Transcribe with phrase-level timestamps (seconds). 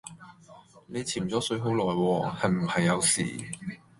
[0.87, 3.23] 你潛左水好耐喎，係唔係有事